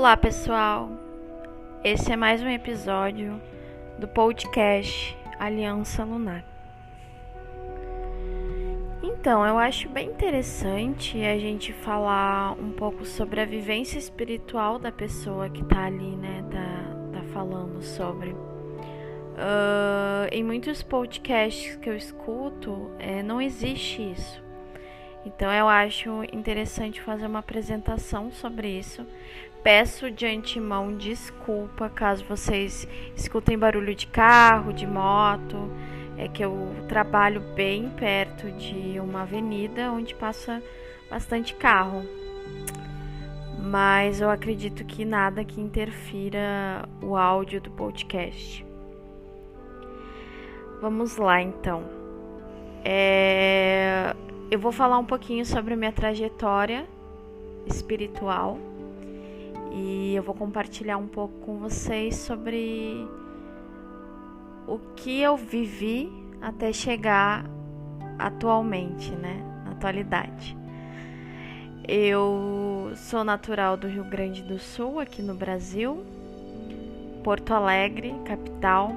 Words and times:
Olá, 0.00 0.16
pessoal. 0.16 0.88
Esse 1.84 2.10
é 2.10 2.16
mais 2.16 2.42
um 2.42 2.48
episódio 2.48 3.38
do 3.98 4.08
podcast 4.08 5.14
Aliança 5.38 6.04
Lunar. 6.04 6.42
Então, 9.02 9.44
eu 9.44 9.58
acho 9.58 9.90
bem 9.90 10.08
interessante 10.08 11.22
a 11.22 11.38
gente 11.38 11.74
falar 11.74 12.52
um 12.52 12.72
pouco 12.72 13.04
sobre 13.04 13.42
a 13.42 13.44
vivência 13.44 13.98
espiritual 13.98 14.78
da 14.78 14.90
pessoa 14.90 15.50
que 15.50 15.62
tá 15.66 15.84
ali, 15.84 16.16
né? 16.16 16.46
Tá, 16.50 17.18
tá 17.18 17.22
falando 17.34 17.82
sobre. 17.82 18.30
Uh, 18.30 20.32
em 20.32 20.42
muitos 20.42 20.82
podcasts 20.82 21.76
que 21.76 21.90
eu 21.90 21.94
escuto, 21.94 22.90
é, 22.98 23.22
não 23.22 23.38
existe 23.38 24.12
isso. 24.12 24.42
Então 25.26 25.52
eu 25.52 25.68
acho 25.68 26.24
interessante 26.32 27.02
fazer 27.02 27.26
uma 27.26 27.40
apresentação 27.40 28.32
sobre 28.32 28.78
isso. 28.78 29.06
Peço 29.62 30.10
de 30.10 30.26
antemão 30.26 30.96
desculpa 30.96 31.90
caso 31.90 32.24
vocês 32.24 32.88
escutem 33.14 33.58
barulho 33.58 33.94
de 33.94 34.06
carro, 34.06 34.72
de 34.72 34.86
moto. 34.86 35.70
É 36.16 36.28
que 36.28 36.42
eu 36.42 36.74
trabalho 36.88 37.40
bem 37.54 37.90
perto 37.90 38.50
de 38.52 38.98
uma 38.98 39.22
avenida 39.22 39.92
onde 39.92 40.14
passa 40.14 40.62
bastante 41.10 41.54
carro. 41.54 42.02
Mas 43.62 44.22
eu 44.22 44.30
acredito 44.30 44.82
que 44.84 45.04
nada 45.04 45.44
que 45.44 45.60
interfira 45.60 46.88
o 47.02 47.14
áudio 47.14 47.60
do 47.60 47.70
podcast. 47.70 48.64
Vamos 50.80 51.18
lá 51.18 51.42
então. 51.42 51.84
É, 52.82 54.16
eu 54.50 54.58
vou 54.58 54.72
falar 54.72 54.98
um 54.98 55.04
pouquinho 55.04 55.44
sobre 55.44 55.74
a 55.74 55.76
minha 55.76 55.92
trajetória 55.92 56.86
espiritual 57.66 58.69
e 59.70 60.14
eu 60.14 60.22
vou 60.22 60.34
compartilhar 60.34 60.96
um 60.96 61.06
pouco 61.06 61.34
com 61.40 61.58
vocês 61.58 62.16
sobre 62.16 63.06
o 64.66 64.78
que 64.96 65.20
eu 65.20 65.36
vivi 65.36 66.10
até 66.40 66.72
chegar 66.72 67.44
atualmente, 68.18 69.10
né, 69.12 69.42
na 69.64 69.72
atualidade. 69.72 70.56
Eu 71.86 72.92
sou 72.94 73.24
natural 73.24 73.76
do 73.76 73.88
Rio 73.88 74.04
Grande 74.04 74.42
do 74.42 74.58
Sul, 74.58 75.00
aqui 75.00 75.22
no 75.22 75.34
Brasil, 75.34 76.04
Porto 77.22 77.52
Alegre, 77.52 78.14
capital, 78.24 78.94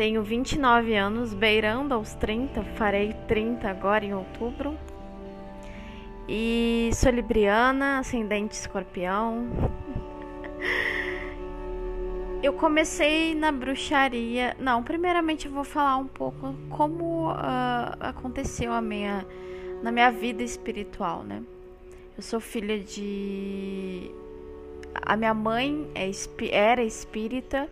tenho 0.00 0.22
29 0.22 0.94
anos, 0.94 1.34
beirando 1.34 1.92
aos 1.92 2.14
30, 2.14 2.62
farei 2.74 3.12
30 3.28 3.68
agora 3.68 4.02
em 4.02 4.14
outubro. 4.14 4.74
E 6.32 6.90
sou 6.94 7.10
libriana, 7.10 7.98
ascendente 7.98 8.54
escorpião. 8.54 9.48
Eu 12.40 12.52
comecei 12.52 13.34
na 13.34 13.50
bruxaria. 13.50 14.56
Não, 14.60 14.80
primeiramente 14.80 15.46
eu 15.46 15.52
vou 15.52 15.64
falar 15.64 15.96
um 15.96 16.06
pouco 16.06 16.54
como 16.68 17.32
uh, 17.32 17.96
aconteceu 17.98 18.72
a 18.72 18.80
minha, 18.80 19.26
na 19.82 19.90
minha 19.90 20.08
vida 20.12 20.44
espiritual, 20.44 21.24
né? 21.24 21.42
Eu 22.16 22.22
sou 22.22 22.38
filha 22.38 22.78
de. 22.78 24.08
A 25.02 25.16
minha 25.16 25.34
mãe 25.34 25.90
é, 25.96 26.08
era 26.52 26.84
espírita 26.84 27.68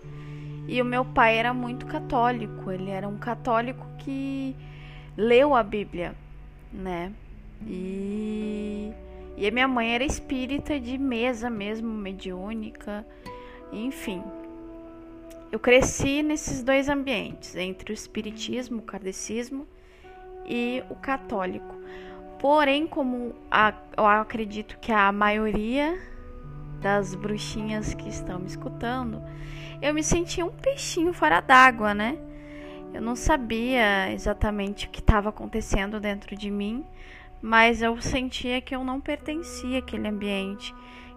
e 0.66 0.82
o 0.82 0.84
meu 0.84 1.04
pai 1.04 1.38
era 1.38 1.54
muito 1.54 1.86
católico, 1.86 2.72
ele 2.72 2.90
era 2.90 3.06
um 3.06 3.18
católico 3.18 3.86
que 4.00 4.56
leu 5.16 5.54
a 5.54 5.62
Bíblia, 5.62 6.12
né? 6.72 7.12
E, 7.66 8.92
e 9.36 9.46
a 9.46 9.50
minha 9.50 9.68
mãe 9.68 9.94
era 9.94 10.04
espírita 10.04 10.78
de 10.78 10.96
mesa 10.98 11.50
mesmo, 11.50 11.88
mediúnica, 11.88 13.06
enfim. 13.72 14.22
Eu 15.50 15.58
cresci 15.58 16.22
nesses 16.22 16.62
dois 16.62 16.88
ambientes, 16.88 17.56
entre 17.56 17.92
o 17.92 17.94
espiritismo, 17.94 18.78
o 18.78 18.82
kardecismo 18.82 19.66
e 20.46 20.82
o 20.90 20.94
católico. 20.94 21.74
Porém, 22.38 22.86
como 22.86 23.34
a, 23.50 23.74
eu 23.96 24.06
acredito 24.06 24.78
que 24.78 24.92
a 24.92 25.10
maioria 25.10 25.98
das 26.80 27.14
bruxinhas 27.14 27.94
que 27.94 28.08
estão 28.08 28.38
me 28.38 28.46
escutando, 28.46 29.22
eu 29.82 29.92
me 29.92 30.02
sentia 30.02 30.44
um 30.44 30.50
peixinho 30.50 31.12
fora 31.12 31.40
d'água, 31.40 31.94
né? 31.94 32.18
Eu 32.92 33.02
não 33.02 33.16
sabia 33.16 34.12
exatamente 34.12 34.86
o 34.86 34.90
que 34.90 35.00
estava 35.00 35.28
acontecendo 35.28 36.00
dentro 36.00 36.36
de 36.36 36.50
mim, 36.50 36.84
mas 37.40 37.82
eu 37.82 38.00
sentia 38.00 38.60
que 38.60 38.74
eu 38.74 38.82
não 38.82 39.00
pertencia 39.00 39.78
àquele 39.78 40.08
ambiente, 40.08 40.74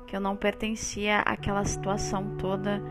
que 0.07 0.15
eu 0.15 0.19
não 0.19 0.35
pertencia 0.35 1.19
àquela 1.19 1.63
situação 1.65 2.35
toda 2.37 2.81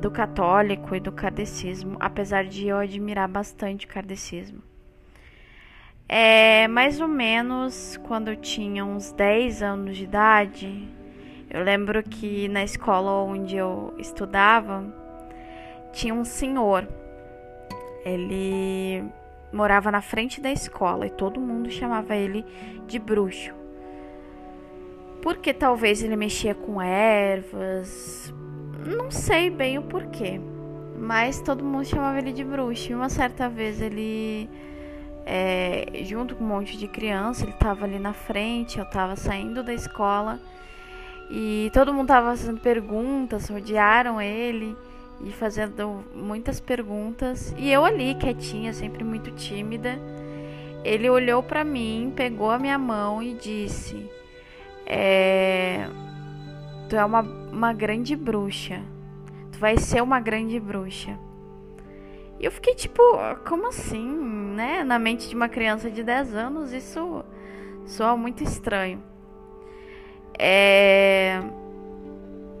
do 0.00 0.10
católico 0.10 0.94
e 0.94 1.00
do 1.00 1.12
kardecismo, 1.12 1.96
apesar 2.00 2.44
de 2.44 2.68
eu 2.68 2.78
admirar 2.78 3.28
bastante 3.28 3.86
o 3.86 3.88
kardecismo. 3.88 4.62
É, 6.08 6.68
mais 6.68 7.00
ou 7.00 7.08
menos 7.08 7.98
quando 8.04 8.28
eu 8.28 8.36
tinha 8.36 8.84
uns 8.84 9.10
10 9.12 9.62
anos 9.62 9.96
de 9.96 10.04
idade, 10.04 10.88
eu 11.50 11.62
lembro 11.62 12.02
que 12.02 12.48
na 12.48 12.62
escola 12.62 13.10
onde 13.24 13.56
eu 13.56 13.94
estudava 13.98 14.84
tinha 15.92 16.14
um 16.14 16.24
senhor. 16.24 16.86
Ele 18.04 19.04
morava 19.52 19.90
na 19.90 20.00
frente 20.00 20.40
da 20.40 20.50
escola 20.50 21.06
e 21.06 21.10
todo 21.10 21.40
mundo 21.40 21.70
chamava 21.70 22.14
ele 22.16 22.44
de 22.86 22.98
bruxo. 22.98 23.54
Porque 25.22 25.52
talvez 25.52 26.02
ele 26.02 26.16
mexia 26.16 26.54
com 26.54 26.80
ervas, 26.80 28.32
não 28.86 29.10
sei 29.10 29.50
bem 29.50 29.78
o 29.78 29.82
porquê, 29.82 30.40
mas 30.98 31.40
todo 31.40 31.64
mundo 31.64 31.84
chamava 31.84 32.18
ele 32.18 32.32
de 32.32 32.44
bruxo. 32.44 32.92
E 32.92 32.94
uma 32.94 33.08
certa 33.08 33.48
vez 33.48 33.80
ele, 33.80 34.48
é, 35.24 35.86
junto 36.04 36.36
com 36.36 36.44
um 36.44 36.48
monte 36.48 36.76
de 36.76 36.86
criança, 36.86 37.44
ele 37.44 37.52
estava 37.52 37.84
ali 37.84 37.98
na 37.98 38.12
frente, 38.12 38.78
eu 38.78 38.84
estava 38.84 39.16
saindo 39.16 39.62
da 39.62 39.74
escola 39.74 40.38
e 41.28 41.70
todo 41.72 41.92
mundo 41.92 42.08
tava 42.08 42.28
fazendo 42.28 42.60
perguntas, 42.60 43.48
rodearam 43.48 44.20
ele 44.20 44.76
e 45.20 45.30
fazendo 45.32 46.04
muitas 46.14 46.60
perguntas. 46.60 47.54
E 47.56 47.70
eu 47.70 47.84
ali, 47.84 48.14
quietinha, 48.14 48.72
sempre 48.72 49.02
muito 49.02 49.30
tímida. 49.30 49.98
Ele 50.84 51.08
olhou 51.10 51.42
para 51.42 51.64
mim, 51.64 52.12
pegou 52.14 52.50
a 52.50 52.58
minha 52.58 52.78
mão 52.78 53.22
e 53.22 53.34
disse: 53.34 54.08
é, 54.86 55.88
Tu 56.88 56.94
é 56.94 57.04
uma, 57.04 57.22
uma 57.22 57.72
grande 57.72 58.14
bruxa. 58.14 58.80
Tu 59.50 59.58
vai 59.58 59.76
ser 59.78 60.02
uma 60.02 60.20
grande 60.20 60.60
bruxa. 60.60 61.18
E 62.38 62.44
eu 62.44 62.52
fiquei 62.52 62.74
tipo, 62.74 63.02
como 63.48 63.66
assim, 63.68 64.06
né? 64.54 64.84
Na 64.84 64.98
mente 64.98 65.28
de 65.28 65.34
uma 65.34 65.48
criança 65.48 65.90
de 65.90 66.02
10 66.02 66.34
anos, 66.34 66.72
isso 66.72 67.24
soa 67.84 68.16
muito 68.16 68.44
estranho. 68.44 69.02
É... 70.38 71.40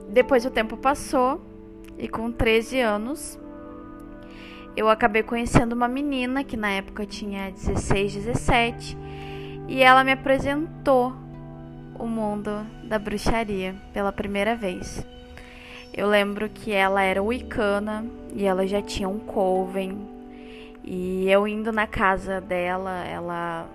Depois 0.08 0.46
o 0.46 0.50
tempo 0.50 0.76
passou 0.76 1.40
e 1.98 2.08
com 2.08 2.30
13 2.30 2.80
anos 2.80 3.38
eu 4.76 4.88
acabei 4.88 5.22
conhecendo 5.22 5.72
uma 5.72 5.88
menina 5.88 6.44
que 6.44 6.56
na 6.56 6.70
época 6.70 7.06
tinha 7.06 7.50
16, 7.50 8.14
17 8.14 8.98
e 9.68 9.82
ela 9.82 10.04
me 10.04 10.12
apresentou 10.12 11.14
o 11.98 12.06
mundo 12.06 12.66
da 12.84 12.98
bruxaria 12.98 13.74
pela 13.92 14.12
primeira 14.12 14.54
vez. 14.54 15.04
Eu 15.94 16.08
lembro 16.08 16.48
que 16.50 16.72
ela 16.72 17.02
era 17.02 17.22
wicana 17.22 18.04
e 18.34 18.44
ela 18.44 18.66
já 18.66 18.82
tinha 18.82 19.08
um 19.08 19.18
coven. 19.18 19.98
E 20.84 21.28
eu 21.30 21.48
indo 21.48 21.72
na 21.72 21.86
casa 21.86 22.40
dela, 22.40 23.02
ela 23.04 23.66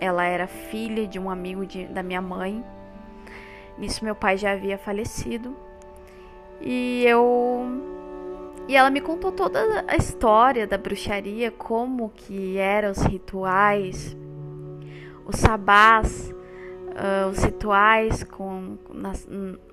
ela 0.00 0.24
era 0.24 0.46
filha 0.46 1.06
de 1.06 1.18
um 1.18 1.28
amigo 1.28 1.66
de, 1.66 1.84
da 1.86 2.02
minha 2.02 2.22
mãe 2.22 2.64
Nisso 3.78 4.04
meu 4.04 4.14
pai 4.14 4.36
já 4.36 4.52
havia 4.52 4.76
falecido. 4.76 5.56
E 6.60 7.04
eu 7.06 7.88
e 8.68 8.76
ela 8.76 8.90
me 8.90 9.00
contou 9.00 9.32
toda 9.32 9.82
a 9.88 9.96
história 9.96 10.66
da 10.66 10.76
bruxaria, 10.76 11.50
como 11.50 12.10
que 12.10 12.58
eram 12.58 12.90
os 12.90 13.02
rituais, 13.02 14.14
os 15.24 15.36
sabás, 15.36 16.34
uh, 16.88 17.30
os 17.30 17.42
rituais 17.42 18.24
com, 18.24 18.76
nas, 18.92 19.26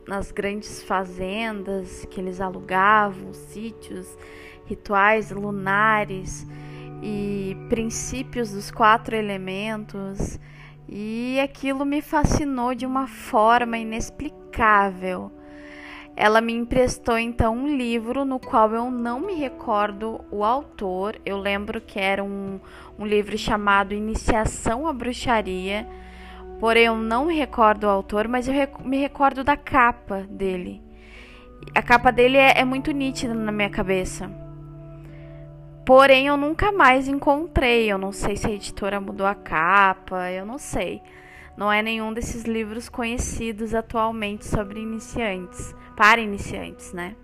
nas 0.08 0.32
grandes 0.32 0.82
fazendas 0.82 2.06
que 2.06 2.22
eles 2.22 2.40
alugavam, 2.40 3.34
sítios, 3.34 4.18
rituais 4.66 5.30
lunares 5.30 6.48
e 7.04 7.58
princípios 7.68 8.52
dos 8.54 8.72
quatro 8.72 9.14
elementos 9.14 10.40
e 10.88 11.38
aquilo 11.44 11.86
me 11.86 12.02
fascinou 12.02 12.74
de 12.74 12.86
uma 12.86 13.08
forma 13.08 13.78
inexplicável. 13.78 15.32
Ela 16.16 16.40
me 16.40 16.54
emprestou 16.54 17.18
então 17.18 17.56
um 17.56 17.76
livro 17.76 18.24
no 18.24 18.40
qual 18.40 18.72
eu 18.72 18.90
não 18.90 19.20
me 19.20 19.34
recordo 19.34 20.22
o 20.32 20.44
autor. 20.44 21.20
Eu 21.26 21.38
lembro 21.38 21.82
que 21.82 22.00
era 22.00 22.24
um, 22.24 22.60
um 22.98 23.06
livro 23.06 23.38
chamado 23.38 23.94
Iniciação 23.94 24.88
à 24.88 24.94
Bruxaria, 24.94 25.86
Porém, 26.60 26.86
eu 26.86 26.96
não 26.96 27.26
me 27.26 27.36
recordo 27.36 27.84
o 27.84 27.90
autor, 27.90 28.28
mas 28.28 28.48
eu 28.48 28.54
rec 28.54 28.80
me 28.80 28.98
recordo 28.98 29.44
da 29.44 29.58
capa 29.58 30.26
dele. 30.30 30.82
A 31.74 31.82
capa 31.82 32.12
dele 32.12 32.38
é, 32.38 32.60
é 32.60 32.66
muito 32.66 32.92
nítida 32.92 33.34
na 33.34 33.52
minha 33.52 33.70
cabeça. 33.70 34.32
Porém, 35.86 36.28
eu 36.28 36.38
nunca 36.38 36.72
mais 36.72 37.08
encontrei. 37.08 37.92
Eu 37.92 37.98
não 37.98 38.12
sei 38.12 38.38
se 38.38 38.48
a 38.48 38.52
editora 38.52 39.02
mudou 39.02 39.28
a 39.28 39.36
capa, 39.36 40.32
eu 40.32 40.46
não 40.46 40.58
sei. 40.58 41.02
Não 41.58 41.72
é 41.72 41.82
nenhum 41.82 42.14
desses 42.14 42.44
livros 42.44 42.90
conhecidos 42.90 43.76
atualmente 43.76 44.46
sobre 44.46 44.80
iniciantes, 44.80 45.76
para 45.96 46.22
iniciantes, 46.22 46.94
né? 46.94 47.16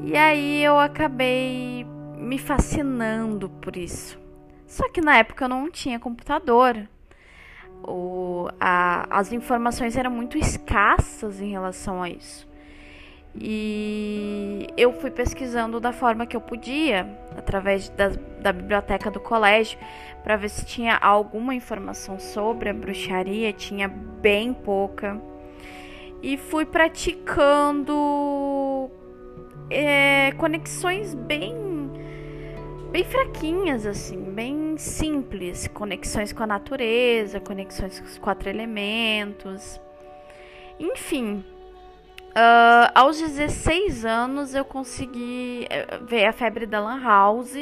E 0.00 0.16
aí 0.16 0.62
eu 0.62 0.78
acabei 0.78 1.84
me 2.16 2.38
fascinando 2.38 3.48
por 3.48 3.76
isso. 3.76 4.18
Só 4.66 4.88
que 4.88 5.00
na 5.00 5.16
época 5.18 5.44
eu 5.44 5.48
não 5.48 5.70
tinha 5.70 5.98
computador. 5.98 6.88
O, 7.82 8.48
a, 8.58 9.06
as 9.10 9.32
informações 9.32 9.96
eram 9.96 10.10
muito 10.10 10.36
escassas 10.36 11.40
em 11.40 11.50
relação 11.50 12.02
a 12.02 12.08
isso. 12.08 12.46
E 13.38 14.66
eu 14.76 14.92
fui 14.94 15.10
pesquisando 15.10 15.78
da 15.78 15.92
forma 15.92 16.26
que 16.26 16.34
eu 16.36 16.40
podia, 16.40 17.06
através 17.36 17.88
da, 17.90 18.08
da 18.40 18.52
biblioteca 18.52 19.10
do 19.10 19.20
colégio, 19.20 19.78
para 20.22 20.36
ver 20.36 20.48
se 20.48 20.64
tinha 20.64 20.96
alguma 20.96 21.54
informação 21.54 22.18
sobre 22.18 22.70
a 22.70 22.74
bruxaria. 22.74 23.52
Tinha 23.52 23.88
bem 23.88 24.54
pouca. 24.54 25.20
E 26.22 26.36
fui 26.36 26.64
praticando 26.64 27.92
é, 29.70 30.32
conexões 30.32 31.14
bem 31.14 31.64
bem 32.90 33.04
fraquinhas 33.04 33.84
assim, 33.84 34.22
bem 34.32 34.78
simples, 34.78 35.68
conexões 35.68 36.32
com 36.32 36.42
a 36.44 36.46
natureza, 36.46 37.40
conexões 37.40 38.00
com 38.00 38.06
os 38.06 38.16
quatro 38.18 38.48
elementos. 38.48 39.80
Enfim, 40.78 41.44
Uh, 42.36 42.92
aos 42.94 43.18
16 43.18 44.04
anos 44.04 44.54
eu 44.54 44.62
consegui 44.62 45.66
eh, 45.70 45.98
ver 46.02 46.26
a 46.26 46.32
febre 46.34 46.66
da 46.66 46.78
Lan 46.80 47.00
House. 47.00 47.56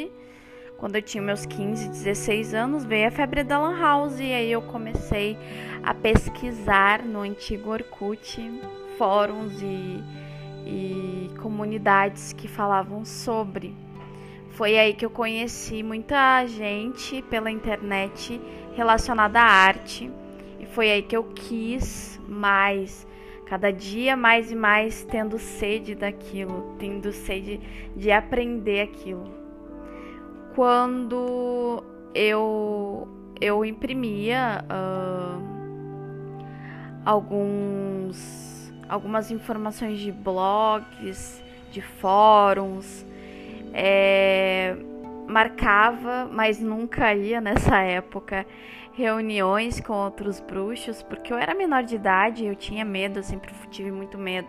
Quando 0.76 0.96
eu 0.96 1.02
tinha 1.02 1.22
meus 1.22 1.46
15, 1.46 1.88
16 1.88 2.52
anos, 2.52 2.84
veio 2.84 3.08
a 3.08 3.10
febre 3.10 3.44
da 3.44 3.58
Lan 3.58 3.78
House 3.78 4.18
e 4.18 4.32
aí 4.32 4.50
eu 4.50 4.60
comecei 4.60 5.38
a 5.82 5.94
pesquisar 5.94 7.02
no 7.02 7.20
antigo 7.20 7.70
Orkut 7.70 8.40
fóruns 8.98 9.60
e, 9.62 10.02
e 10.66 11.30
comunidades 11.40 12.32
que 12.32 12.48
falavam 12.48 13.04
sobre. 13.04 13.74
Foi 14.50 14.78
aí 14.78 14.94
que 14.94 15.04
eu 15.04 15.10
conheci 15.10 15.82
muita 15.82 16.46
gente 16.46 17.22
pela 17.22 17.50
internet 17.50 18.40
relacionada 18.74 19.40
à 19.40 19.44
arte 19.44 20.10
e 20.60 20.66
foi 20.66 20.90
aí 20.90 21.02
que 21.02 21.16
eu 21.16 21.24
quis 21.24 22.20
mais 22.28 23.06
cada 23.46 23.70
dia 23.70 24.16
mais 24.16 24.50
e 24.50 24.54
mais 24.54 25.04
tendo 25.04 25.38
sede 25.38 25.94
daquilo, 25.94 26.74
tendo 26.78 27.12
sede 27.12 27.60
de 27.94 28.10
aprender 28.10 28.80
aquilo. 28.80 29.43
Quando 30.54 31.82
eu 32.14 33.08
eu 33.40 33.64
imprimia 33.64 34.64
uh, 34.70 35.42
alguns 37.04 38.72
algumas 38.88 39.30
informações 39.30 39.98
de 39.98 40.12
blogs, 40.12 41.42
de 41.70 41.80
fóruns, 41.80 43.04
é, 43.72 44.76
marcava, 45.26 46.28
mas 46.30 46.60
nunca 46.60 47.12
ia 47.12 47.40
nessa 47.40 47.80
época 47.80 48.46
reuniões 48.92 49.80
com 49.80 49.92
outros 49.92 50.38
bruxos, 50.38 51.02
porque 51.02 51.32
eu 51.32 51.36
era 51.36 51.54
menor 51.54 51.82
de 51.82 51.96
idade, 51.96 52.46
eu 52.46 52.54
tinha 52.54 52.84
medo, 52.84 53.18
eu 53.18 53.22
sempre 53.24 53.52
tive 53.70 53.90
muito 53.90 54.16
medo. 54.16 54.48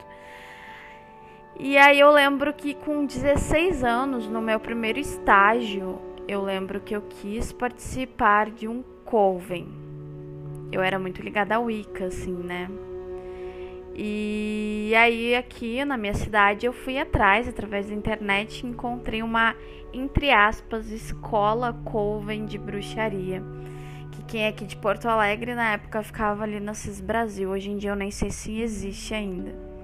E 1.57 1.77
aí 1.77 1.99
eu 1.99 2.11
lembro 2.11 2.53
que 2.53 2.73
com 2.73 3.05
16 3.05 3.83
anos, 3.83 4.27
no 4.27 4.41
meu 4.41 4.59
primeiro 4.59 4.99
estágio, 4.99 5.99
eu 6.27 6.43
lembro 6.43 6.79
que 6.81 6.95
eu 6.95 7.01
quis 7.01 7.51
participar 7.51 8.49
de 8.49 8.67
um 8.67 8.83
coven. 9.05 9.67
Eu 10.71 10.81
era 10.81 10.99
muito 10.99 11.21
ligada 11.21 11.55
ao 11.55 11.65
Wicca, 11.65 12.05
assim, 12.05 12.33
né? 12.33 12.69
E 13.95 14.93
aí 14.97 15.35
aqui 15.35 15.85
na 15.85 15.95
minha 15.95 16.13
cidade 16.13 16.65
eu 16.65 16.73
fui 16.73 16.97
atrás, 16.97 17.47
através 17.47 17.87
da 17.87 17.93
internet, 17.93 18.65
encontrei 18.65 19.23
uma, 19.23 19.55
entre 19.93 20.31
aspas, 20.31 20.91
escola 20.91 21.71
coven 21.85 22.45
de 22.45 22.57
bruxaria 22.57 23.41
quem 24.27 24.43
é 24.43 24.47
aqui 24.47 24.65
de 24.65 24.75
Porto 24.75 25.07
Alegre 25.07 25.53
na 25.53 25.73
época 25.73 26.01
ficava 26.01 26.43
ali 26.43 26.59
na 26.59 26.73
CIS 26.73 26.99
Brasil. 26.99 27.49
Hoje 27.49 27.69
em 27.69 27.77
dia 27.77 27.91
eu 27.91 27.95
nem 27.95 28.11
sei 28.11 28.31
se 28.31 28.59
existe 28.59 29.13
ainda. 29.13 29.74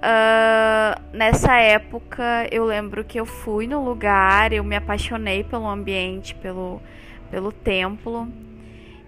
Uh, 0.00 0.98
nessa 1.12 1.56
época 1.56 2.48
eu 2.50 2.64
lembro 2.64 3.04
que 3.04 3.20
eu 3.20 3.26
fui 3.26 3.66
no 3.66 3.84
lugar, 3.84 4.50
eu 4.50 4.64
me 4.64 4.74
apaixonei 4.74 5.44
pelo 5.44 5.68
ambiente, 5.68 6.34
pelo, 6.34 6.80
pelo 7.30 7.52
templo. 7.52 8.26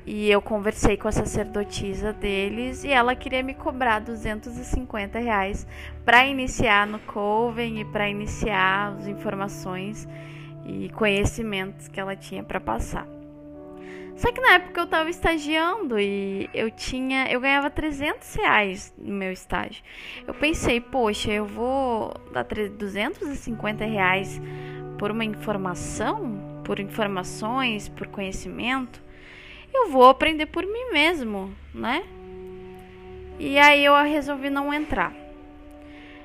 E 0.04 0.28
eu 0.30 0.42
conversei 0.42 0.96
com 0.96 1.06
a 1.06 1.12
sacerdotisa 1.12 2.12
deles 2.12 2.82
e 2.82 2.90
ela 2.90 3.14
queria 3.14 3.42
me 3.42 3.54
cobrar 3.54 4.00
250 4.00 5.18
reais 5.20 5.66
para 6.04 6.26
iniciar 6.26 6.88
no 6.88 6.98
Coven 6.98 7.80
e 7.80 7.84
para 7.84 8.10
iniciar 8.10 8.96
as 8.98 9.06
informações 9.06 10.08
e 10.66 10.88
conhecimentos 10.90 11.86
que 11.86 12.00
ela 12.00 12.16
tinha 12.16 12.42
para 12.42 12.60
passar. 12.60 13.06
Só 14.16 14.30
que 14.30 14.40
na 14.40 14.54
época 14.54 14.80
eu 14.80 14.86
tava 14.86 15.10
estagiando 15.10 15.98
e 15.98 16.48
eu 16.52 16.70
tinha. 16.70 17.30
Eu 17.30 17.40
ganhava 17.40 17.70
300 17.70 18.34
reais 18.34 18.94
no 18.96 19.12
meu 19.12 19.32
estágio. 19.32 19.82
Eu 20.26 20.34
pensei, 20.34 20.80
poxa, 20.80 21.32
eu 21.32 21.46
vou 21.46 22.14
dar 22.32 22.44
250 22.44 23.84
reais 23.84 24.40
por 24.98 25.10
uma 25.10 25.24
informação, 25.24 26.60
por 26.64 26.78
informações, 26.78 27.88
por 27.88 28.06
conhecimento. 28.06 29.02
Eu 29.74 29.88
vou 29.88 30.08
aprender 30.08 30.46
por 30.46 30.64
mim 30.64 30.92
mesmo, 30.92 31.52
né? 31.74 32.04
E 33.38 33.58
aí 33.58 33.84
eu 33.84 33.94
resolvi 34.04 34.50
não 34.50 34.72
entrar. 34.72 35.21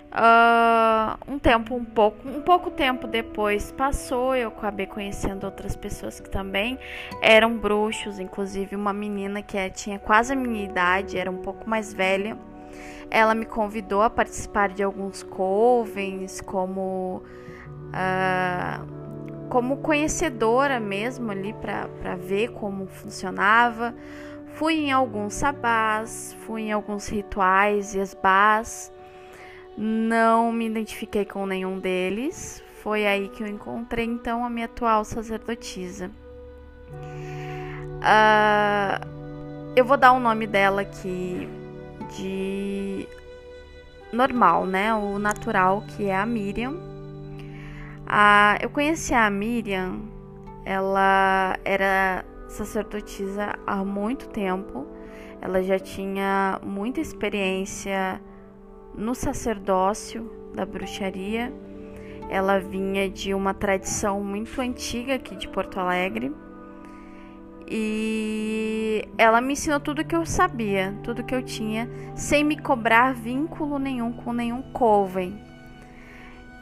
Uh, 0.10 1.18
um 1.34 1.38
tempo 1.38 1.76
um 1.76 1.84
pouco 1.84 2.30
um 2.30 2.42
pouco 2.42 2.72
tempo 2.72 3.06
depois 3.08 3.74
passou 3.74 4.34
eu 4.34 4.48
acabei 4.48 4.86
conhecendo 4.86 5.44
outras 5.44 5.76
pessoas 5.76 6.18
que 6.18 6.30
também 6.30 6.80
eram 7.22 7.58
bruxos 7.58 8.18
inclusive 8.18 8.74
uma 8.74 8.94
menina 8.94 9.42
que 9.42 9.58
é, 9.58 9.70
tinha 9.70 10.00
quase 10.00 10.32
a 10.32 10.36
minha 10.36 10.64
idade 10.64 11.18
era 11.18 11.30
um 11.30 11.38
pouco 11.38 11.70
mais 11.70 11.94
velha. 11.94 12.38
Ela 13.12 13.36
me 13.36 13.46
convidou 13.46 14.02
a 14.02 14.10
participar 14.10 14.70
de 14.70 14.82
alguns 14.82 15.24
covens 15.24 16.40
como 16.40 17.22
uh, 17.88 19.50
como 19.50 19.78
conhecedora 19.78 20.80
mesmo 20.80 21.32
ali 21.32 21.54
para 21.54 22.16
ver 22.16 22.52
como 22.54 22.88
funcionava. 22.88 23.94
Fui 24.54 24.76
em 24.76 24.92
alguns 24.92 25.34
sabás 25.34 26.36
fui 26.46 26.64
em 26.64 26.72
alguns 26.72 27.10
rituais 27.10 27.94
e 27.94 28.00
esbás 28.00 28.92
não 29.78 30.52
me 30.52 30.66
identifiquei 30.66 31.24
com 31.24 31.46
nenhum 31.46 31.80
deles. 31.80 32.64
Foi 32.82 33.06
aí 33.06 33.30
que 33.30 33.44
eu 33.44 33.48
encontrei 33.48 34.06
então 34.06 34.44
a 34.44 34.50
minha 34.50 34.66
atual 34.66 35.06
sacerdotisa. 35.06 36.10
Uh, 37.98 39.06
eu 39.76 39.86
vou 39.86 39.98
dar 39.98 40.14
o 40.14 40.20
nome 40.20 40.48
dela 40.48 40.82
aqui 40.82 41.48
de 42.16 43.08
normal, 44.12 44.66
né? 44.66 44.94
O 44.94 45.20
natural, 45.20 45.84
que 45.90 46.06
é 46.06 46.16
a 46.16 46.26
Miriam. 46.26 46.72
Uh, 46.72 48.58
eu 48.62 48.70
conheci 48.70 49.14
a 49.14 49.30
Miriam, 49.30 50.00
ela 50.64 51.58
era 51.66 52.24
sacerdotisa 52.48 53.54
há 53.66 53.84
muito 53.84 54.30
tempo. 54.30 54.88
Ela 55.42 55.62
já 55.62 55.78
tinha 55.78 56.60
muita 56.64 57.00
experiência 57.00 58.20
no 58.98 59.14
sacerdócio 59.14 60.30
da 60.54 60.66
bruxaria. 60.66 61.54
Ela 62.30 62.60
vinha 62.60 63.10
de 63.10 63.34
uma 63.34 63.54
tradição 63.54 64.22
muito 64.22 64.60
antiga 64.60 65.16
aqui 65.16 65.36
de 65.36 65.48
Porto 65.48 65.80
Alegre. 65.80 66.34
E 67.70 69.08
ela 69.18 69.40
me 69.40 69.54
ensinou 69.54 69.80
tudo 69.80 70.04
que 70.04 70.16
eu 70.16 70.26
sabia, 70.26 70.98
tudo 71.04 71.24
que 71.24 71.36
eu 71.36 71.44
tinha, 71.44 71.90
sem 72.16 72.44
me 72.44 72.58
cobrar 72.58 73.14
vínculo 73.14 73.78
nenhum 73.78 74.12
com 74.12 74.34
nenhum 74.34 74.62
coven. 74.72 75.38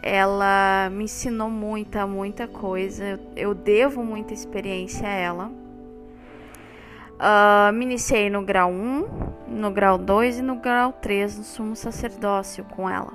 Ela 0.02 0.90
me 0.92 1.06
ensinou 1.06 1.50
muita, 1.50 2.06
muita 2.06 2.48
coisa. 2.48 3.20
Eu 3.36 3.56
devo 3.56 4.04
muita 4.04 4.34
experiência 4.34 5.08
a 5.08 5.12
ela. 5.12 5.65
Uh, 7.16 7.72
me 7.72 7.86
iniciei 7.86 8.30
no 8.30 8.44
grau 8.44 8.70
1, 8.70 9.06
no 9.48 9.72
grau 9.72 9.98
2 9.98 10.40
e 10.40 10.42
no 10.42 10.56
grau 10.56 10.92
3 10.94 11.38
no 11.38 11.44
sumo 11.44 11.76
sacerdócio 11.76 12.66
com 12.66 12.90
ela. 12.90 13.14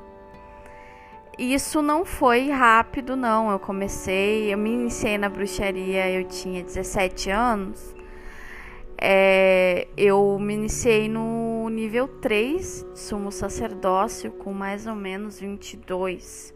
Isso 1.38 1.80
não 1.80 2.04
foi 2.04 2.50
rápido, 2.50 3.16
não. 3.16 3.50
Eu 3.50 3.58
comecei, 3.58 4.52
eu 4.52 4.58
me 4.58 4.70
iniciei 4.72 5.16
na 5.16 5.28
bruxaria, 5.28 6.10
eu 6.10 6.24
tinha 6.24 6.62
17 6.62 7.30
anos. 7.30 7.94
É, 9.00 9.88
eu 9.96 10.38
me 10.38 10.52
iniciei 10.52 11.08
no 11.08 11.68
nível 11.70 12.06
3 12.06 12.86
de 12.92 12.98
sumo 12.98 13.32
sacerdócio 13.32 14.30
com 14.30 14.52
mais 14.52 14.86
ou 14.86 14.94
menos 14.94 15.40
22 15.40 16.54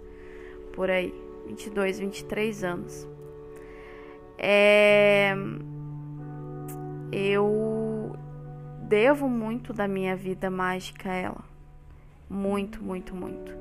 por 0.75 0.91
aí, 0.91 1.15
22, 1.47 2.01
23 2.01 2.65
anos. 2.65 3.09
É, 4.37 5.35
eu 7.15 8.17
devo 8.89 9.29
muito 9.29 9.73
da 9.73 9.87
minha 9.87 10.17
vida 10.17 10.51
mágica 10.51 11.11
a 11.11 11.15
ela. 11.15 11.45
Muito, 12.29 12.83
muito, 12.83 13.15
muito. 13.15 13.55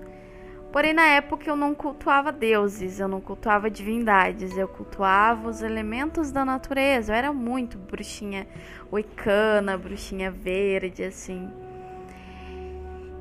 Porém, 0.72 0.92
na 0.92 1.06
época 1.06 1.48
eu 1.48 1.56
não 1.56 1.76
cultuava 1.76 2.32
deuses, 2.32 3.00
eu 3.00 3.08
não 3.08 3.22
cultuava 3.22 3.70
divindades, 3.70 4.58
eu 4.58 4.68
cultuava 4.68 5.50
os 5.50 5.62
elementos 5.62 6.32
da 6.32 6.44
natureza. 6.44 7.14
Eu 7.14 7.16
era 7.16 7.32
muito 7.32 7.78
bruxinha 7.78 8.48
oicana, 8.90 9.78
bruxinha 9.78 10.32
verde, 10.32 11.04
assim. 11.04 11.48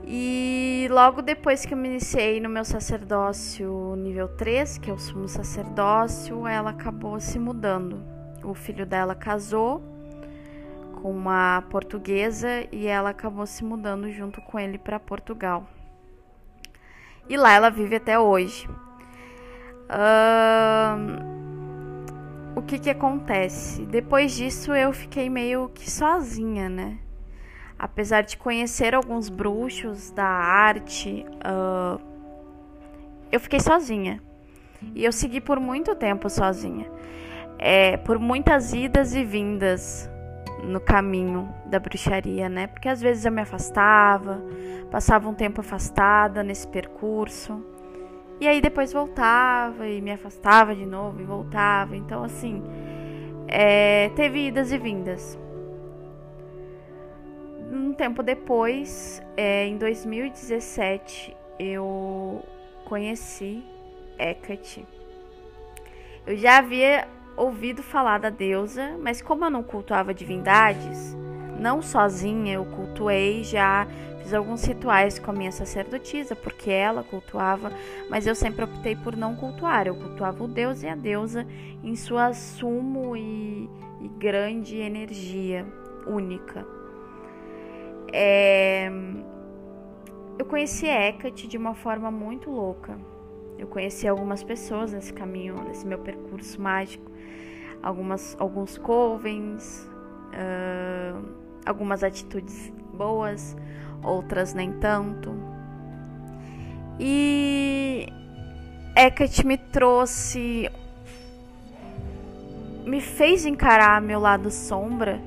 E 0.04 0.88
logo 0.90 1.20
depois 1.20 1.66
que 1.66 1.74
eu 1.74 1.78
me 1.78 1.88
iniciei 1.88 2.40
no 2.40 2.48
meu 2.48 2.64
sacerdócio 2.64 3.94
nível 3.96 4.28
3, 4.28 4.78
que 4.78 4.90
é 4.90 4.92
o 4.94 4.98
sumo 4.98 5.28
sacerdócio, 5.28 6.46
ela 6.46 6.70
acabou 6.70 7.20
se 7.20 7.38
mudando. 7.38 8.02
O 8.42 8.54
filho 8.54 8.86
dela 8.86 9.14
casou 9.14 9.91
com 11.02 11.10
uma 11.10 11.64
portuguesa 11.68 12.48
e 12.70 12.86
ela 12.86 13.10
acabou 13.10 13.44
se 13.44 13.64
mudando 13.64 14.08
junto 14.12 14.40
com 14.40 14.58
ele 14.58 14.78
para 14.78 15.00
Portugal. 15.00 15.66
E 17.28 17.36
lá 17.36 17.52
ela 17.52 17.68
vive 17.70 17.96
até 17.96 18.16
hoje. 18.16 18.68
Uh, 19.90 21.20
o 22.54 22.62
que 22.62 22.78
que 22.78 22.88
acontece? 22.88 23.84
Depois 23.84 24.32
disso 24.32 24.72
eu 24.72 24.92
fiquei 24.92 25.28
meio 25.28 25.68
que 25.74 25.90
sozinha, 25.90 26.68
né? 26.68 26.98
Apesar 27.76 28.22
de 28.22 28.36
conhecer 28.36 28.94
alguns 28.94 29.28
bruxos 29.28 30.12
da 30.12 30.24
arte, 30.24 31.26
uh, 31.44 32.00
eu 33.32 33.40
fiquei 33.40 33.58
sozinha. 33.58 34.22
E 34.94 35.04
eu 35.04 35.10
segui 35.10 35.40
por 35.40 35.58
muito 35.58 35.96
tempo 35.96 36.30
sozinha. 36.30 36.88
É, 37.58 37.96
por 37.96 38.20
muitas 38.20 38.72
idas 38.72 39.14
e 39.14 39.24
vindas 39.24 40.11
no 40.62 40.80
caminho 40.80 41.52
da 41.66 41.78
bruxaria, 41.78 42.48
né? 42.48 42.66
Porque 42.66 42.88
às 42.88 43.00
vezes 43.00 43.24
eu 43.24 43.32
me 43.32 43.40
afastava, 43.42 44.42
passava 44.90 45.28
um 45.28 45.34
tempo 45.34 45.60
afastada 45.60 46.42
nesse 46.42 46.66
percurso. 46.66 47.64
E 48.40 48.48
aí 48.48 48.60
depois 48.60 48.92
voltava 48.92 49.86
e 49.88 50.00
me 50.00 50.10
afastava 50.12 50.74
de 50.74 50.86
novo 50.86 51.20
e 51.20 51.24
voltava. 51.24 51.96
Então, 51.96 52.24
assim, 52.24 52.62
é, 53.48 54.08
teve 54.10 54.48
idas 54.48 54.72
e 54.72 54.78
vindas. 54.78 55.38
Um 57.70 57.92
tempo 57.92 58.22
depois, 58.22 59.22
é, 59.36 59.66
em 59.66 59.78
2017, 59.78 61.36
eu 61.58 62.42
conheci 62.84 63.64
Hecate. 64.18 64.86
Eu 66.26 66.36
já 66.36 66.58
havia 66.58 67.08
ouvido 67.36 67.82
falar 67.82 68.18
da 68.18 68.30
deusa, 68.30 68.96
mas 69.00 69.22
como 69.22 69.44
eu 69.44 69.50
não 69.50 69.62
cultuava 69.62 70.12
divindades, 70.12 71.16
não 71.58 71.80
sozinha, 71.80 72.54
eu 72.54 72.64
cultuei 72.64 73.44
já, 73.44 73.86
fiz 74.18 74.34
alguns 74.34 74.64
rituais 74.64 75.18
com 75.18 75.30
a 75.30 75.34
minha 75.34 75.52
sacerdotisa, 75.52 76.34
porque 76.34 76.70
ela 76.70 77.02
cultuava, 77.02 77.72
mas 78.08 78.26
eu 78.26 78.34
sempre 78.34 78.64
optei 78.64 78.96
por 78.96 79.16
não 79.16 79.36
cultuar, 79.36 79.86
eu 79.86 79.94
cultuava 79.94 80.44
o 80.44 80.48
deus 80.48 80.82
e 80.82 80.88
a 80.88 80.94
deusa 80.94 81.46
em 81.82 81.94
sua 81.96 82.32
sumo 82.32 83.16
e, 83.16 83.68
e 84.00 84.08
grande 84.18 84.76
energia 84.76 85.66
única. 86.06 86.66
É... 88.12 88.90
Eu 90.38 90.46
conheci 90.46 90.86
Hecate 90.86 91.46
de 91.46 91.56
uma 91.56 91.74
forma 91.74 92.10
muito 92.10 92.50
louca. 92.50 92.98
Eu 93.62 93.68
conheci 93.68 94.08
algumas 94.08 94.42
pessoas 94.42 94.92
nesse 94.92 95.12
caminho, 95.12 95.54
nesse 95.62 95.86
meu 95.86 96.00
percurso 96.00 96.60
mágico 96.60 97.12
algumas, 97.80 98.36
alguns 98.40 98.76
covens, 98.76 99.88
uh, 100.32 101.24
algumas 101.66 102.02
atitudes 102.02 102.72
boas, 102.94 103.56
outras 104.02 104.52
nem 104.52 104.72
tanto. 104.72 105.32
E 107.00 108.08
Hecate 108.96 109.46
me 109.46 109.56
trouxe, 109.56 110.68
me 112.84 113.00
fez 113.00 113.46
encarar 113.46 114.00
meu 114.00 114.18
lado 114.18 114.50
sombra 114.50 115.20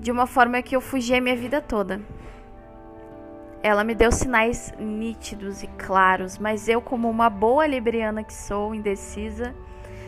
de 0.00 0.10
uma 0.10 0.26
forma 0.26 0.62
que 0.62 0.74
eu 0.74 0.80
fugi 0.80 1.14
a 1.14 1.20
minha 1.20 1.36
vida 1.36 1.60
toda. 1.60 2.00
Ela 3.66 3.82
me 3.82 3.96
deu 3.96 4.12
sinais 4.12 4.72
nítidos 4.78 5.64
e 5.64 5.66
claros, 5.66 6.38
mas 6.38 6.68
eu, 6.68 6.80
como 6.80 7.10
uma 7.10 7.28
boa 7.28 7.66
libriana 7.66 8.22
que 8.22 8.32
sou, 8.32 8.72
indecisa, 8.72 9.52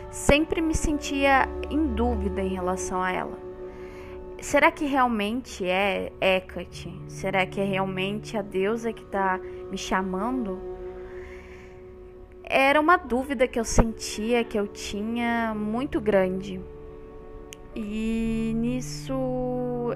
sempre 0.09 0.61
me 0.61 0.73
sentia 0.73 1.45
em 1.69 1.87
dúvida 1.87 2.41
em 2.41 2.53
relação 2.53 3.03
a 3.03 3.11
ela. 3.11 3.37
Será 4.41 4.71
que 4.71 4.85
realmente 4.85 5.65
é 5.65 6.09
Hecate? 6.21 6.89
Será 7.09 7.45
que 7.45 7.59
é 7.59 7.65
realmente 7.65 8.37
a 8.37 8.41
deusa 8.41 8.93
que 8.93 9.03
está 9.03 9.37
me 9.69 9.77
chamando? 9.77 10.57
Era 12.41 12.79
uma 12.79 12.95
dúvida 12.95 13.45
que 13.45 13.59
eu 13.59 13.65
sentia, 13.65 14.41
que 14.41 14.57
eu 14.57 14.69
tinha 14.69 15.53
muito 15.53 15.99
grande. 15.99 16.61
E 17.75 18.53
nisso 18.55 19.13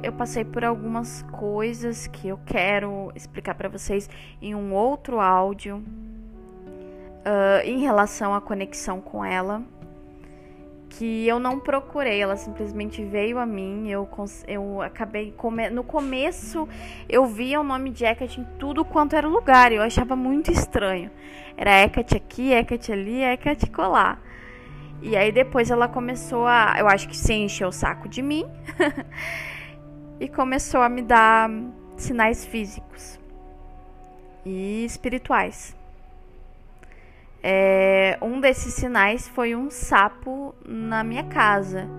eu 0.03 0.13
passei 0.13 0.45
por 0.45 0.63
algumas 0.63 1.23
coisas 1.23 2.07
que 2.07 2.27
eu 2.27 2.39
quero 2.45 3.11
explicar 3.15 3.55
para 3.55 3.67
vocês 3.67 4.09
em 4.41 4.53
um 4.55 4.73
outro 4.73 5.19
áudio 5.19 5.77
uh, 5.77 7.65
em 7.65 7.79
relação 7.79 8.33
à 8.33 8.39
conexão 8.39 9.01
com 9.01 9.25
ela 9.25 9.63
que 10.97 11.27
eu 11.27 11.39
não 11.39 11.59
procurei, 11.59 12.21
ela 12.21 12.37
simplesmente 12.37 13.03
veio 13.03 13.39
a 13.39 13.45
mim. 13.45 13.89
Eu, 13.89 14.07
eu 14.47 14.81
acabei. 14.81 15.33
Come, 15.35 15.69
no 15.69 15.83
começo 15.83 16.67
eu 17.09 17.25
via 17.25 17.59
o 17.59 17.63
nome 17.63 17.89
de 17.89 18.05
Hecate 18.05 18.39
em 18.39 18.47
tudo 18.59 18.85
quanto 18.85 19.15
era 19.15 19.27
lugar. 19.27 19.71
Eu 19.71 19.81
achava 19.81 20.15
muito 20.15 20.51
estranho. 20.51 21.09
Era 21.57 21.81
Hecate 21.81 22.15
aqui, 22.15 22.53
Hecate 22.53 22.91
ali, 22.91 23.23
Hecate 23.23 23.69
colar. 23.69 24.21
E 25.01 25.17
aí 25.17 25.31
depois 25.31 25.69
ela 25.69 25.87
começou 25.87 26.47
a. 26.47 26.75
Eu 26.77 26.87
acho 26.87 27.07
que 27.07 27.17
se 27.17 27.33
encheu 27.33 27.69
o 27.69 27.71
saco 27.71 28.07
de 28.07 28.21
mim. 28.21 28.45
e 30.19 30.27
começou 30.29 30.81
a 30.81 30.89
me 30.89 31.01
dar 31.01 31.49
sinais 31.97 32.45
físicos 32.45 33.19
e 34.45 34.85
espirituais. 34.85 35.75
É, 37.41 38.17
um 38.21 38.39
desses 38.39 38.73
sinais 38.73 39.27
foi 39.27 39.53
um 39.53 39.69
sapo 39.69 40.55
na 40.65 41.03
minha 41.03 41.25
casa. 41.25 41.89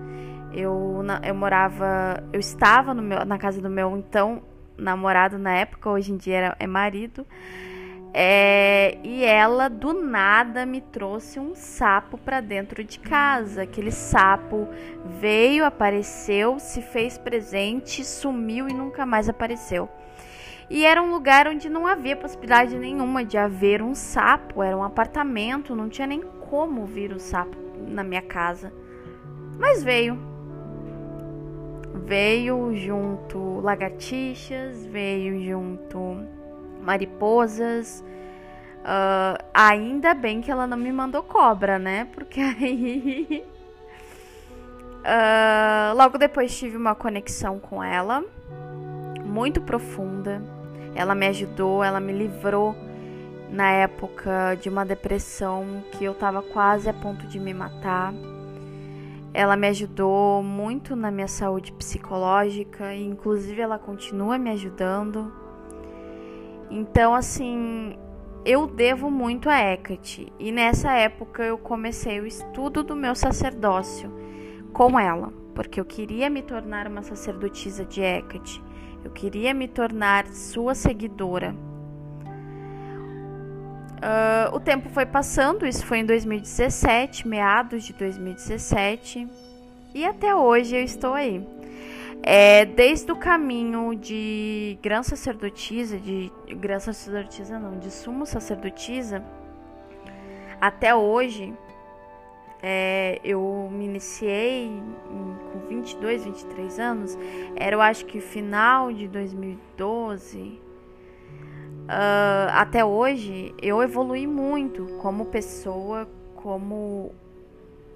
Eu, 0.51 1.03
eu 1.23 1.35
morava, 1.35 2.23
eu 2.33 2.39
estava 2.39 2.93
meu, 2.93 3.23
na 3.25 3.37
casa 3.37 3.61
do 3.61 3.69
meu 3.69 3.95
então 3.95 4.41
namorado 4.77 5.37
na 5.37 5.55
época, 5.55 5.89
hoje 5.89 6.11
em 6.11 6.17
dia 6.17 6.37
era, 6.37 6.55
é 6.59 6.65
marido. 6.65 7.25
É, 8.17 8.97
e 9.03 9.25
ela 9.25 9.67
do 9.67 9.91
nada 9.91 10.65
me 10.65 10.79
trouxe 10.79 11.37
um 11.37 11.53
sapo 11.53 12.17
para 12.17 12.39
dentro 12.39 12.81
de 12.81 12.97
casa. 12.97 13.63
Aquele 13.63 13.91
sapo 13.91 14.69
veio, 15.19 15.65
apareceu, 15.65 16.57
se 16.57 16.81
fez 16.81 17.17
presente, 17.17 18.05
sumiu 18.05 18.69
e 18.69 18.73
nunca 18.73 19.05
mais 19.05 19.27
apareceu. 19.27 19.89
E 20.69 20.85
era 20.85 21.03
um 21.03 21.11
lugar 21.11 21.45
onde 21.45 21.67
não 21.67 21.85
havia 21.85 22.15
possibilidade 22.15 22.77
nenhuma 22.77 23.25
de 23.25 23.37
haver 23.37 23.81
um 23.81 23.93
sapo, 23.93 24.63
era 24.63 24.77
um 24.77 24.83
apartamento, 24.83 25.75
não 25.75 25.89
tinha 25.89 26.07
nem 26.07 26.21
como 26.21 26.85
vir 26.85 27.11
o 27.11 27.19
sapo 27.19 27.57
na 27.85 28.01
minha 28.01 28.21
casa. 28.21 28.71
Mas 29.59 29.83
veio. 29.83 30.17
Veio 32.05 32.73
junto 32.75 33.59
lagartixas, 33.59 34.85
veio 34.85 35.37
junto 35.43 36.44
mariposas. 36.85 38.03
Uh, 38.81 39.43
ainda 39.53 40.13
bem 40.13 40.41
que 40.41 40.51
ela 40.51 40.67
não 40.67 40.77
me 40.77 40.91
mandou 40.91 41.23
cobra, 41.23 41.79
né? 41.79 42.07
Porque 42.13 42.39
aí. 42.39 43.43
Uh, 45.01 45.95
logo 45.95 46.17
depois 46.17 46.57
tive 46.57 46.77
uma 46.77 46.95
conexão 46.95 47.59
com 47.59 47.83
ela, 47.83 48.23
muito 49.23 49.61
profunda 49.61 50.41
ela 50.95 51.13
me 51.13 51.27
ajudou, 51.27 51.83
ela 51.83 51.99
me 51.99 52.13
livrou 52.13 52.73
na 53.51 53.69
época 53.69 54.55
de 54.55 54.69
uma 54.69 54.85
depressão 54.85 55.83
que 55.91 56.05
eu 56.05 56.13
estava 56.13 56.41
quase 56.41 56.89
a 56.89 56.93
ponto 56.93 57.27
de 57.27 57.37
me 57.37 57.53
matar. 57.53 58.13
Ela 59.33 59.57
me 59.57 59.67
ajudou 59.67 60.41
muito 60.41 60.95
na 60.95 61.11
minha 61.11 61.27
saúde 61.27 61.73
psicológica 61.73 62.95
e 62.95 63.05
inclusive 63.05 63.61
ela 63.61 63.77
continua 63.77 64.37
me 64.37 64.49
ajudando. 64.51 65.31
Então, 66.75 67.15
assim, 67.15 67.95
eu 68.43 68.67
devo 68.67 69.09
muito 69.09 69.49
a 69.49 69.57
Hecate. 69.57 70.27
E 70.37 70.51
nessa 70.51 70.91
época 70.91 71.41
eu 71.41 71.57
comecei 71.57 72.19
o 72.19 72.27
estudo 72.27 72.83
do 72.83 72.93
meu 72.97 73.15
sacerdócio 73.15 74.11
com 74.73 74.99
ela, 74.99 75.31
porque 75.53 75.79
eu 75.79 75.85
queria 75.85 76.29
me 76.29 76.41
tornar 76.41 76.85
uma 76.85 77.01
sacerdotisa 77.01 77.85
de 77.85 78.01
Hecate. 78.01 78.61
Eu 79.05 79.11
queria 79.11 79.53
me 79.53 79.69
tornar 79.69 80.27
sua 80.27 80.75
seguidora. 80.75 81.55
Uh, 83.95 84.53
o 84.53 84.59
tempo 84.59 84.89
foi 84.89 85.05
passando, 85.05 85.65
isso 85.65 85.85
foi 85.85 85.99
em 85.99 86.05
2017, 86.05 87.25
meados 87.25 87.85
de 87.85 87.93
2017, 87.93 89.29
e 89.93 90.03
até 90.03 90.35
hoje 90.35 90.75
eu 90.75 90.83
estou 90.83 91.13
aí. 91.13 91.41
É, 92.27 92.65
desde 92.65 93.11
o 93.11 93.15
caminho 93.15 93.93
de 93.93 94.79
grã 94.81 95.03
sacerdotisa, 95.03 95.99
de 95.99 96.31
grã 96.55 96.79
sacerdotisa 96.79 97.59
não, 97.59 97.77
de 97.77 97.91
sumo 97.91 98.25
sacerdotisa, 98.25 99.23
até 100.59 100.95
hoje, 100.95 101.53
é, 102.63 103.21
eu 103.23 103.69
me 103.71 103.85
iniciei 103.85 104.71
com 105.07 105.67
22, 105.69 106.25
23 106.25 106.79
anos, 106.79 107.15
era 107.55 107.75
eu 107.75 107.81
acho 107.81 108.07
que 108.07 108.19
final 108.19 108.91
de 108.91 109.07
2012. 109.07 110.39
Uh, 110.39 110.59
ah, 111.87 112.61
até 112.61 112.83
hoje, 112.83 113.53
eu 113.61 113.83
evolui 113.83 114.25
muito 114.25 114.97
como 114.99 115.25
pessoa, 115.25 116.09
como 116.37 117.11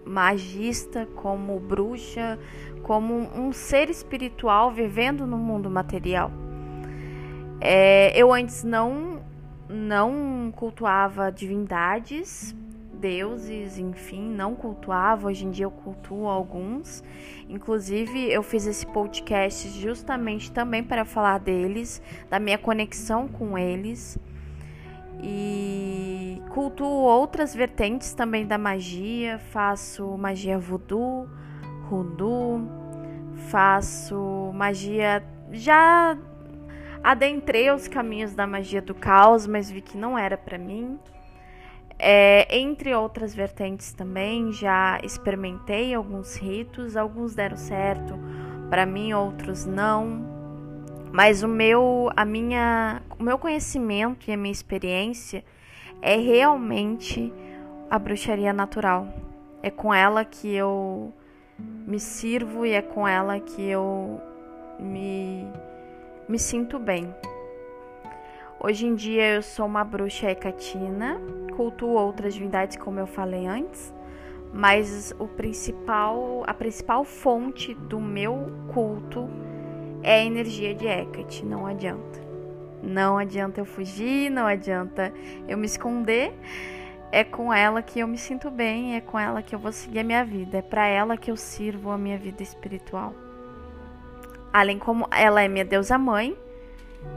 magista, 0.10 1.08
como 1.16 1.60
bruxa, 1.60 2.40
como 2.82 3.14
um 3.14 3.54
ser 3.54 3.90
espiritual 3.90 4.72
vivendo 4.72 5.28
no 5.28 5.38
mundo 5.38 5.70
material. 5.70 6.32
É, 7.62 8.12
eu 8.20 8.34
antes 8.34 8.64
não 8.64 9.22
não 9.72 10.52
cultuava 10.56 11.32
divindades, 11.32 12.56
deuses, 12.92 13.78
enfim, 13.78 14.22
não 14.30 14.56
cultuava. 14.56 15.28
Hoje 15.28 15.46
em 15.46 15.52
dia 15.52 15.66
eu 15.66 15.72
cultuo 15.72 16.28
alguns. 16.28 17.04
Inclusive, 17.48 18.32
eu 18.32 18.42
fiz 18.42 18.66
esse 18.66 18.86
podcast 18.88 19.70
justamente 19.80 20.52
também 20.52 20.84
para 20.84 21.06
falar 21.06 21.38
deles, 21.40 22.02
da 22.32 22.40
minha 22.40 22.58
conexão 22.58 23.28
com 23.28 23.56
eles. 23.56 24.18
E 25.22 26.19
cultuo 26.50 27.04
outras 27.04 27.56
vertentes 27.56 28.14
também 28.14 28.46
da 28.46 28.58
magia. 28.58 29.40
Faço 29.40 30.18
magia 30.18 30.58
voodoo, 30.60 31.28
hoodoo, 31.90 32.68
faço 33.50 34.52
magia. 34.54 35.24
Já 35.52 36.18
adentrei 37.04 37.72
os 37.72 37.88
caminhos 37.88 38.34
da 38.34 38.46
magia 38.46 38.82
do 38.82 38.94
caos, 38.94 39.48
mas 39.48 39.70
vi 39.70 39.82
que 39.82 39.98
não 39.98 40.18
era 40.18 40.38
para 40.38 40.58
mim. 40.58 41.00
É, 42.02 42.58
entre 42.58 42.94
outras 42.96 43.36
vertentes 43.36 43.92
também, 43.92 44.54
já 44.54 45.00
experimentei 45.04 45.94
alguns 45.94 46.38
ritos, 46.38 46.96
alguns 46.96 47.36
deram 47.36 47.58
certo 47.58 48.18
para 48.70 48.86
mim, 48.86 49.12
outros 49.14 49.66
não. 49.66 50.26
Mas 51.12 51.44
o 51.44 51.48
meu, 51.48 52.10
a 52.16 52.24
minha, 52.24 53.02
o 53.18 53.24
meu 53.24 53.38
conhecimento 53.38 54.30
e 54.30 54.34
a 54.34 54.38
minha 54.38 54.52
experiência 54.52 55.44
é 56.02 56.16
realmente 56.16 57.34
a 57.90 57.98
bruxaria 57.98 58.54
natural. 58.54 59.08
É 59.62 59.70
com 59.70 59.94
ela 59.94 60.24
que 60.24 60.54
eu 60.54 61.14
me 61.58 62.00
sirvo 62.00 62.66
e 62.66 62.72
é 62.72 62.82
com 62.82 63.08
ela 63.08 63.40
que 63.40 63.62
eu 63.62 64.22
me, 64.80 65.48
me 66.28 66.40
sinto 66.40 66.80
bem. 66.80 67.14
Hoje 68.62 68.86
em 68.86 68.96
dia 68.96 69.36
eu 69.36 69.42
sou 69.42 69.66
uma 69.66 69.84
bruxa 69.84 70.30
hecatina, 70.30 71.20
cultuo 71.56 71.92
outras 71.92 72.34
divindades 72.34 72.78
como 72.78 73.00
eu 73.00 73.08
falei 73.08 73.48
antes, 73.48 73.94
mas 74.54 75.14
o 75.20 75.28
principal, 75.28 76.44
a 76.46 76.54
principal 76.54 77.04
fonte 77.04 77.74
do 77.74 78.00
meu 78.00 78.52
culto 78.74 79.30
é 80.02 80.16
a 80.16 80.26
energia 80.26 80.74
de 80.74 80.88
Hecate, 80.88 81.46
não 81.46 81.66
adianta. 81.66 82.29
Não 82.82 83.18
adianta 83.18 83.60
eu 83.60 83.66
fugir, 83.66 84.30
não 84.30 84.46
adianta 84.46 85.14
eu 85.48 85.58
me 85.58 85.66
esconder. 85.66 86.34
É 87.12 87.24
com 87.24 87.52
ela 87.52 87.82
que 87.82 88.00
eu 88.00 88.08
me 88.08 88.18
sinto 88.18 88.52
bem, 88.52 88.96
é 88.96 89.02
com 89.02 89.18
ela 89.18 89.42
que 89.42 89.56
eu 89.56 89.60
vou 89.60 89.72
seguir 89.72 90.00
a 90.00 90.04
minha 90.04 90.24
vida, 90.24 90.60
é 90.60 90.62
para 90.62 90.86
ela 90.86 91.18
que 91.18 91.32
eu 91.32 91.36
sirvo 91.36 91.90
a 91.90 91.98
minha 91.98 92.18
vida 92.18 92.44
espiritual. 92.44 93.16
Além 94.54 94.78
como 94.78 95.08
ela 95.12 95.42
é 95.42 95.48
minha 95.48 95.66
deusa 95.66 95.98
mãe, 95.98 96.38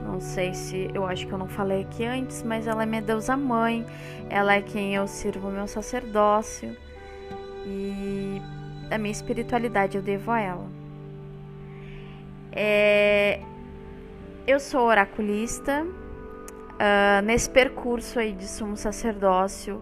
não 0.02 0.18
sei 0.20 0.54
se 0.54 0.90
eu 0.94 1.06
acho 1.06 1.26
que 1.26 1.32
eu 1.32 1.38
não 1.38 1.48
falei 1.48 1.82
aqui 1.82 2.04
antes, 2.04 2.42
mas 2.42 2.66
ela 2.66 2.82
é 2.84 2.86
minha 2.86 3.02
deusa 3.02 3.36
mãe, 3.36 3.84
ela 4.30 4.54
é 4.54 4.62
quem 4.62 4.94
eu 4.94 5.06
sirvo 5.06 5.50
meu 5.50 5.66
sacerdócio 5.66 6.74
e 7.66 8.40
a 8.90 8.98
minha 8.98 9.12
espiritualidade 9.12 9.96
eu 9.96 10.02
devo 10.02 10.30
a 10.30 10.40
ela. 10.40 10.66
É, 12.50 13.40
eu 14.46 14.58
sou 14.58 14.82
oraculista. 14.82 15.86
Uh, 16.72 17.22
nesse 17.24 17.48
percurso 17.48 18.18
aí 18.18 18.32
de 18.32 18.46
sumo 18.48 18.76
sacerdócio, 18.76 19.80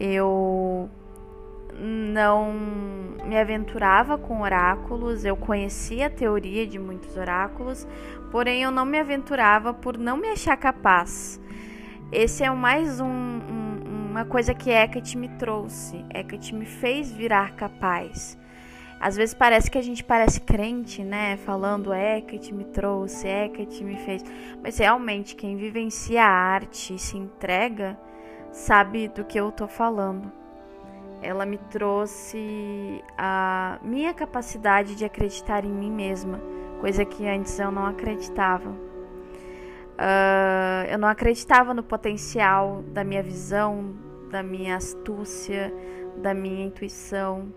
eu 0.00 0.88
não 1.78 2.52
me 3.24 3.38
aventurava 3.38 4.16
com 4.16 4.40
oráculos, 4.40 5.24
eu 5.24 5.36
conhecia 5.36 6.06
a 6.06 6.10
teoria 6.10 6.66
de 6.66 6.78
muitos 6.78 7.16
oráculos, 7.16 7.86
porém 8.30 8.62
eu 8.62 8.70
não 8.70 8.86
me 8.86 8.98
aventurava 8.98 9.74
por 9.74 9.98
não 9.98 10.16
me 10.16 10.28
achar 10.28 10.56
capaz. 10.56 11.40
Esse 12.12 12.44
é 12.44 12.50
mais 12.50 13.00
um, 13.00 13.06
um, 13.06 14.10
uma 14.10 14.24
coisa 14.24 14.54
que 14.54 14.70
Hecate 14.70 15.18
me 15.18 15.28
trouxe, 15.30 16.04
Hecate 16.14 16.54
me 16.54 16.64
fez 16.64 17.10
virar 17.12 17.54
capaz. 17.54 18.38
Às 19.04 19.16
vezes 19.16 19.34
parece 19.34 19.70
que 19.70 19.76
a 19.76 19.82
gente 19.82 20.02
parece 20.02 20.40
crente, 20.40 21.04
né? 21.04 21.36
Falando 21.36 21.92
é 21.92 22.22
que 22.22 22.38
te 22.38 22.54
me 22.54 22.64
trouxe, 22.64 23.28
é 23.28 23.50
que 23.50 23.66
te 23.66 23.84
me 23.84 23.98
fez. 23.98 24.24
Mas 24.62 24.78
realmente 24.78 25.36
quem 25.36 25.58
vivencia 25.58 26.24
a 26.24 26.26
arte 26.26 26.94
e 26.94 26.98
se 26.98 27.18
entrega 27.18 27.98
sabe 28.50 29.08
do 29.08 29.22
que 29.22 29.38
eu 29.38 29.52
tô 29.52 29.68
falando. 29.68 30.32
Ela 31.20 31.44
me 31.44 31.58
trouxe 31.58 33.04
a 33.18 33.78
minha 33.82 34.14
capacidade 34.14 34.94
de 34.94 35.04
acreditar 35.04 35.66
em 35.66 35.72
mim 35.72 35.90
mesma, 35.90 36.40
coisa 36.80 37.04
que 37.04 37.28
antes 37.28 37.58
eu 37.58 37.70
não 37.70 37.84
acreditava. 37.84 38.70
Uh, 38.70 40.90
eu 40.90 40.98
não 40.98 41.08
acreditava 41.08 41.74
no 41.74 41.82
potencial 41.82 42.82
da 42.88 43.04
minha 43.04 43.22
visão, 43.22 43.94
da 44.30 44.42
minha 44.42 44.76
astúcia, 44.76 45.70
da 46.22 46.32
minha 46.32 46.64
intuição 46.64 47.52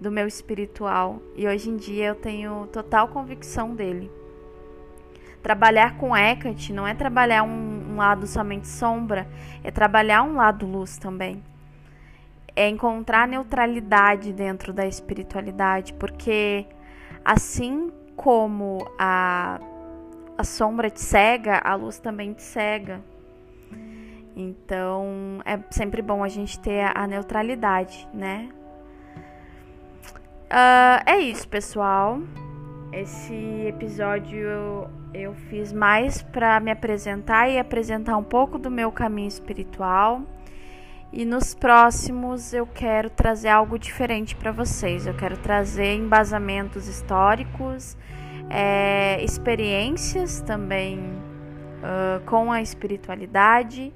do 0.00 0.10
meu 0.10 0.26
espiritual 0.26 1.22
e 1.36 1.46
hoje 1.46 1.70
em 1.70 1.76
dia 1.76 2.06
eu 2.06 2.14
tenho 2.14 2.66
total 2.72 3.08
convicção 3.08 3.74
dele. 3.74 4.10
Trabalhar 5.42 5.96
com 5.96 6.16
Hecate 6.16 6.72
não 6.72 6.86
é 6.86 6.94
trabalhar 6.94 7.42
um, 7.42 7.92
um 7.92 7.96
lado 7.96 8.26
somente 8.26 8.68
sombra, 8.68 9.26
é 9.64 9.70
trabalhar 9.70 10.22
um 10.22 10.36
lado 10.36 10.66
luz 10.66 10.96
também. 10.98 11.42
É 12.54 12.68
encontrar 12.68 13.26
neutralidade 13.26 14.32
dentro 14.32 14.72
da 14.72 14.86
espiritualidade, 14.86 15.94
porque 15.94 16.66
assim 17.24 17.90
como 18.14 18.86
a, 18.98 19.58
a 20.38 20.44
sombra 20.44 20.90
te 20.90 21.00
cega, 21.00 21.60
a 21.64 21.74
luz 21.74 21.98
também 21.98 22.32
te 22.32 22.42
cega. 22.42 23.00
Então 24.36 25.40
é 25.44 25.58
sempre 25.70 26.02
bom 26.02 26.22
a 26.22 26.28
gente 26.28 26.58
ter 26.58 26.80
a, 26.80 26.92
a 27.02 27.06
neutralidade, 27.06 28.08
né? 28.14 28.48
Uh, 30.52 31.00
é 31.06 31.18
isso, 31.18 31.48
pessoal. 31.48 32.20
Esse 32.92 33.32
episódio 33.66 34.38
eu, 34.38 34.90
eu 35.14 35.34
fiz 35.48 35.72
mais 35.72 36.20
para 36.20 36.60
me 36.60 36.70
apresentar 36.70 37.48
e 37.48 37.58
apresentar 37.58 38.18
um 38.18 38.22
pouco 38.22 38.58
do 38.58 38.70
meu 38.70 38.92
caminho 38.92 39.28
espiritual. 39.28 40.20
E 41.10 41.24
nos 41.24 41.54
próximos 41.54 42.52
eu 42.52 42.66
quero 42.66 43.08
trazer 43.08 43.48
algo 43.48 43.78
diferente 43.78 44.36
para 44.36 44.52
vocês. 44.52 45.06
Eu 45.06 45.14
quero 45.14 45.38
trazer 45.38 45.94
embasamentos 45.94 46.86
históricos, 46.86 47.96
é, 48.50 49.24
experiências 49.24 50.42
também 50.42 50.98
uh, 50.98 52.22
com 52.26 52.52
a 52.52 52.60
espiritualidade. 52.60 53.90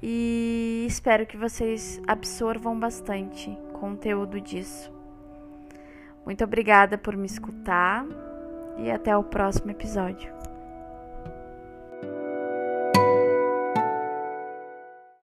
E 0.00 0.84
espero 0.86 1.26
que 1.26 1.36
vocês 1.36 2.00
absorvam 2.06 2.78
bastante 2.78 3.50
conteúdo 3.72 4.40
disso. 4.40 4.99
Muito 6.30 6.44
obrigada 6.44 6.96
por 6.96 7.16
me 7.16 7.26
escutar 7.26 8.06
e 8.78 8.88
até 8.88 9.16
o 9.16 9.24
próximo 9.24 9.72
episódio. 9.72 10.32